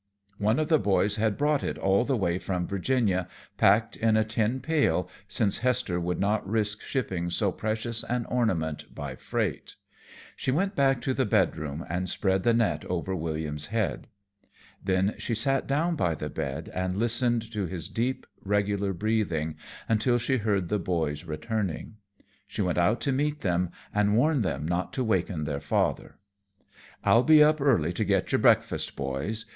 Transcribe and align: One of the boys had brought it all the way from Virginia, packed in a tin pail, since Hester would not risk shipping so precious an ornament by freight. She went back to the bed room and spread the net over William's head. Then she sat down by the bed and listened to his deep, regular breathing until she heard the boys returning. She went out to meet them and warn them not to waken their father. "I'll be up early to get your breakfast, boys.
One 0.39 0.57
of 0.57 0.67
the 0.67 0.79
boys 0.79 1.17
had 1.17 1.37
brought 1.37 1.63
it 1.63 1.77
all 1.77 2.05
the 2.05 2.17
way 2.17 2.39
from 2.39 2.65
Virginia, 2.65 3.27
packed 3.57 3.95
in 3.95 4.17
a 4.17 4.23
tin 4.23 4.59
pail, 4.59 5.07
since 5.27 5.59
Hester 5.59 5.99
would 5.99 6.19
not 6.19 6.49
risk 6.49 6.81
shipping 6.81 7.29
so 7.29 7.51
precious 7.51 8.03
an 8.05 8.25
ornament 8.25 8.95
by 8.95 9.15
freight. 9.15 9.75
She 10.35 10.49
went 10.49 10.73
back 10.75 11.01
to 11.01 11.13
the 11.13 11.27
bed 11.27 11.55
room 11.55 11.85
and 11.87 12.09
spread 12.09 12.41
the 12.41 12.51
net 12.51 12.83
over 12.85 13.15
William's 13.15 13.67
head. 13.67 14.07
Then 14.83 15.13
she 15.19 15.35
sat 15.35 15.67
down 15.67 15.95
by 15.95 16.15
the 16.15 16.31
bed 16.31 16.71
and 16.73 16.97
listened 16.97 17.51
to 17.51 17.67
his 17.67 17.87
deep, 17.87 18.25
regular 18.43 18.93
breathing 18.93 19.55
until 19.87 20.17
she 20.17 20.37
heard 20.37 20.69
the 20.69 20.79
boys 20.79 21.25
returning. 21.25 21.97
She 22.47 22.63
went 22.63 22.79
out 22.79 23.01
to 23.01 23.11
meet 23.11 23.41
them 23.41 23.69
and 23.93 24.17
warn 24.17 24.41
them 24.41 24.67
not 24.67 24.93
to 24.93 25.03
waken 25.03 25.43
their 25.43 25.59
father. 25.61 26.15
"I'll 27.03 27.21
be 27.21 27.43
up 27.43 27.61
early 27.61 27.93
to 27.93 28.03
get 28.03 28.31
your 28.31 28.39
breakfast, 28.39 28.95
boys. 28.95 29.45